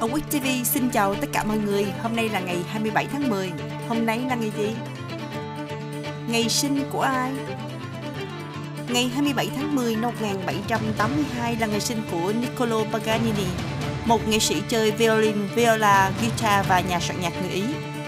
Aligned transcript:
Ông 0.00 0.12
Quýt 0.12 0.24
TV 0.30 0.46
xin 0.64 0.90
chào 0.90 1.14
tất 1.14 1.26
cả 1.32 1.44
mọi 1.44 1.58
người. 1.58 1.86
Hôm 2.02 2.16
nay 2.16 2.28
là 2.28 2.40
ngày 2.40 2.56
27 2.68 3.06
tháng 3.12 3.30
10. 3.30 3.52
Hôm 3.88 4.06
nay 4.06 4.20
là 4.28 4.34
ngày 4.34 4.52
gì? 4.58 4.74
Ngày 6.28 6.48
sinh 6.48 6.84
của 6.92 7.00
ai? 7.00 7.32
Ngày 8.88 9.10
27 9.14 9.50
tháng 9.56 9.74
10 9.74 9.96
năm 9.96 10.02
1782 10.20 11.56
là 11.56 11.66
ngày 11.66 11.80
sinh 11.80 12.02
của 12.10 12.32
Niccolo 12.40 12.84
Paganini, 12.92 13.46
một 14.04 14.28
nghệ 14.28 14.38
sĩ 14.38 14.62
chơi 14.68 14.90
violin, 14.90 15.36
viola, 15.54 16.10
guitar 16.20 16.66
và 16.68 16.80
nhà 16.80 17.00
soạn 17.00 17.20
nhạc 17.20 17.32
người 17.42 17.50
Ý. 17.50 17.62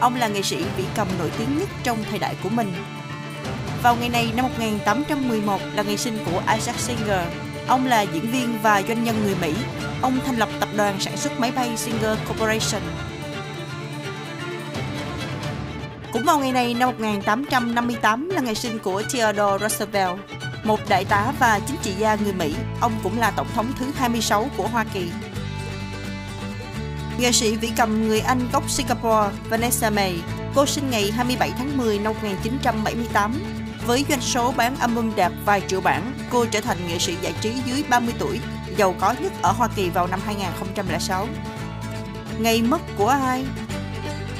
Ông 0.00 0.14
là 0.14 0.28
nghệ 0.28 0.42
sĩ 0.42 0.56
vĩ 0.76 0.84
cầm 0.96 1.08
nổi 1.18 1.30
tiếng 1.38 1.58
nhất 1.58 1.68
trong 1.82 1.98
thời 2.10 2.18
đại 2.18 2.34
của 2.42 2.48
mình. 2.48 2.72
Vào 3.82 3.96
ngày 3.96 4.08
này 4.08 4.32
năm 4.36 4.44
1811 4.44 5.60
là 5.74 5.82
ngày 5.82 5.96
sinh 5.96 6.18
của 6.24 6.42
Isaac 6.54 6.80
Singer. 6.80 7.45
Ông 7.68 7.86
là 7.86 8.02
diễn 8.02 8.30
viên 8.30 8.58
và 8.62 8.82
doanh 8.88 9.04
nhân 9.04 9.22
người 9.24 9.34
Mỹ. 9.40 9.54
Ông 10.02 10.18
thành 10.26 10.36
lập 10.36 10.48
tập 10.60 10.68
đoàn 10.76 11.00
sản 11.00 11.16
xuất 11.16 11.40
máy 11.40 11.52
bay 11.56 11.76
Singer 11.76 12.18
Corporation. 12.28 12.82
Cũng 16.12 16.24
vào 16.24 16.38
ngày 16.38 16.52
này 16.52 16.74
năm 16.74 16.88
1858 16.88 18.28
là 18.28 18.40
ngày 18.40 18.54
sinh 18.54 18.78
của 18.78 19.02
Theodore 19.02 19.58
Roosevelt, 19.60 20.18
một 20.64 20.80
đại 20.88 21.04
tá 21.04 21.32
và 21.38 21.60
chính 21.66 21.76
trị 21.82 21.92
gia 21.98 22.14
người 22.14 22.32
Mỹ. 22.32 22.54
Ông 22.80 22.92
cũng 23.02 23.18
là 23.18 23.30
tổng 23.30 23.48
thống 23.54 23.72
thứ 23.78 23.86
26 23.96 24.48
của 24.56 24.66
Hoa 24.66 24.84
Kỳ. 24.92 25.10
Nghệ 27.18 27.32
sĩ 27.32 27.56
vĩ 27.56 27.70
cầm 27.76 28.08
người 28.08 28.20
Anh 28.20 28.48
gốc 28.52 28.70
Singapore 28.70 29.30
Vanessa 29.48 29.90
May, 29.90 30.18
cô 30.54 30.66
sinh 30.66 30.90
ngày 30.90 31.10
27 31.10 31.52
tháng 31.58 31.76
10 31.76 31.98
năm 31.98 32.12
1978. 32.14 33.32
Với 33.86 34.04
doanh 34.08 34.20
số 34.20 34.54
bán 34.56 34.76
album 34.76 35.12
đạt 35.16 35.32
vài 35.44 35.62
triệu 35.66 35.80
bản, 35.80 36.12
cô 36.30 36.46
trở 36.46 36.60
thành 36.60 36.88
nghệ 36.88 36.98
sĩ 36.98 37.14
giải 37.22 37.34
trí 37.40 37.52
dưới 37.66 37.84
30 37.88 38.14
tuổi, 38.18 38.40
giàu 38.76 38.94
có 39.00 39.14
nhất 39.20 39.32
ở 39.42 39.52
Hoa 39.52 39.68
Kỳ 39.76 39.90
vào 39.90 40.06
năm 40.06 40.20
2006. 40.26 41.28
Ngày 42.38 42.62
mất 42.62 42.80
của 42.98 43.08
ai? 43.08 43.44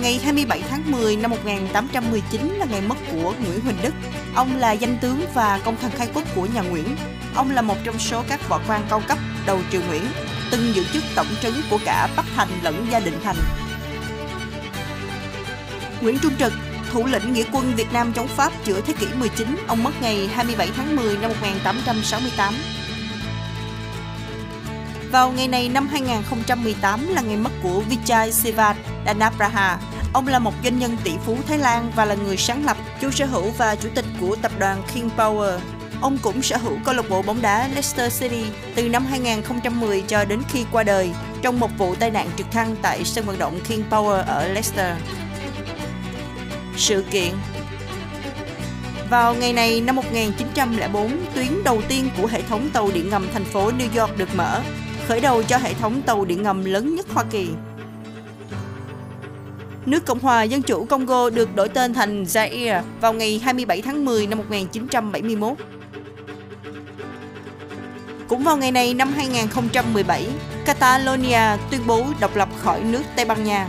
Ngày 0.00 0.20
27 0.24 0.62
tháng 0.70 0.92
10 0.92 1.16
năm 1.16 1.30
1819 1.30 2.54
là 2.54 2.66
ngày 2.66 2.80
mất 2.80 2.94
của 3.12 3.34
Nguyễn 3.46 3.60
Huỳnh 3.60 3.76
Đức. 3.82 3.94
Ông 4.34 4.56
là 4.56 4.72
danh 4.72 4.98
tướng 5.00 5.24
và 5.34 5.60
công 5.64 5.76
thần 5.76 5.90
khai 5.90 6.08
quốc 6.14 6.24
của 6.34 6.46
nhà 6.54 6.60
Nguyễn. 6.60 6.96
Ông 7.34 7.50
là 7.50 7.62
một 7.62 7.76
trong 7.84 7.98
số 7.98 8.22
các 8.28 8.48
võ 8.48 8.60
quan 8.68 8.82
cao 8.90 9.02
cấp 9.08 9.18
đầu 9.46 9.58
triều 9.72 9.80
Nguyễn, 9.88 10.02
từng 10.50 10.74
giữ 10.74 10.84
chức 10.92 11.02
tổng 11.16 11.26
trấn 11.42 11.52
của 11.70 11.78
cả 11.84 12.08
Bắc 12.16 12.24
Thành 12.36 12.48
lẫn 12.62 12.86
Gia 12.90 13.00
Định 13.00 13.18
Thành. 13.24 13.36
Nguyễn 16.00 16.18
Trung 16.18 16.32
Trực, 16.38 16.52
thủ 16.92 17.06
lĩnh 17.06 17.32
nghĩa 17.32 17.44
quân 17.52 17.72
Việt 17.76 17.92
Nam 17.92 18.12
chống 18.12 18.28
Pháp 18.28 18.52
giữa 18.64 18.80
thế 18.80 18.92
kỷ 19.00 19.06
19, 19.18 19.56
ông 19.66 19.82
mất 19.82 19.90
ngày 20.00 20.28
27 20.28 20.70
tháng 20.76 20.96
10 20.96 21.16
năm 21.16 21.30
1868. 21.30 22.54
Vào 25.12 25.32
ngày 25.32 25.48
này 25.48 25.68
năm 25.68 25.88
2018 25.88 27.08
là 27.08 27.22
ngày 27.22 27.36
mất 27.36 27.50
của 27.62 27.82
Vijay 27.90 28.30
Sivat 28.30 28.76
Danapraha 29.06 29.78
Ông 30.12 30.28
là 30.28 30.38
một 30.38 30.54
doanh 30.64 30.78
nhân 30.78 30.96
tỷ 31.04 31.12
phú 31.26 31.36
Thái 31.48 31.58
Lan 31.58 31.92
và 31.96 32.04
là 32.04 32.14
người 32.14 32.36
sáng 32.36 32.64
lập, 32.64 32.76
chủ 33.00 33.10
sở 33.10 33.26
hữu 33.26 33.50
và 33.50 33.76
chủ 33.76 33.88
tịch 33.94 34.04
của 34.20 34.36
tập 34.42 34.52
đoàn 34.58 34.82
King 34.94 35.08
Power. 35.16 35.58
Ông 36.00 36.18
cũng 36.22 36.42
sở 36.42 36.56
hữu 36.56 36.78
câu 36.84 36.94
lạc 36.94 37.10
bộ 37.10 37.22
bóng 37.22 37.42
đá 37.42 37.68
Leicester 37.68 38.20
City 38.20 38.44
từ 38.74 38.88
năm 38.88 39.06
2010 39.06 40.02
cho 40.08 40.24
đến 40.24 40.40
khi 40.48 40.64
qua 40.72 40.82
đời 40.82 41.10
trong 41.42 41.60
một 41.60 41.70
vụ 41.78 41.94
tai 41.94 42.10
nạn 42.10 42.28
trực 42.36 42.50
thăng 42.50 42.76
tại 42.82 43.04
sân 43.04 43.24
vận 43.24 43.38
động 43.38 43.60
King 43.68 43.82
Power 43.90 44.24
ở 44.26 44.48
Leicester. 44.48 44.96
Sự 46.78 47.04
kiện 47.10 47.32
vào 49.10 49.34
ngày 49.34 49.52
này 49.52 49.80
năm 49.80 49.96
1904, 49.96 51.12
tuyến 51.34 51.64
đầu 51.64 51.82
tiên 51.88 52.08
của 52.20 52.26
hệ 52.26 52.42
thống 52.42 52.70
tàu 52.72 52.90
điện 52.94 53.10
ngầm 53.10 53.26
thành 53.32 53.44
phố 53.44 53.70
New 53.70 54.00
York 54.00 54.18
được 54.18 54.28
mở, 54.36 54.60
khởi 55.08 55.20
đầu 55.20 55.42
cho 55.42 55.56
hệ 55.56 55.74
thống 55.74 56.02
tàu 56.02 56.24
điện 56.24 56.42
ngầm 56.42 56.64
lớn 56.64 56.94
nhất 56.94 57.06
Hoa 57.14 57.24
Kỳ. 57.30 57.48
Nước 59.86 60.06
Cộng 60.06 60.18
hòa 60.18 60.42
Dân 60.42 60.62
chủ 60.62 60.84
Congo 60.84 61.30
được 61.30 61.56
đổi 61.56 61.68
tên 61.68 61.94
thành 61.94 62.24
Zaire 62.24 62.82
vào 63.00 63.12
ngày 63.12 63.40
27 63.44 63.82
tháng 63.82 64.04
10 64.04 64.26
năm 64.26 64.38
1971. 64.38 65.52
Cũng 68.28 68.44
vào 68.44 68.56
ngày 68.56 68.72
này 68.72 68.94
năm 68.94 69.12
2017, 69.12 70.26
Catalonia 70.64 71.56
tuyên 71.70 71.80
bố 71.86 72.04
độc 72.20 72.36
lập 72.36 72.48
khỏi 72.58 72.80
nước 72.80 73.02
Tây 73.16 73.24
Ban 73.24 73.44
Nha. 73.44 73.68